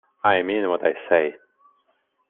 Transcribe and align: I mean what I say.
I 0.23 0.41
mean 0.41 0.67
what 0.67 0.83
I 0.83 0.93
say. 1.07 1.35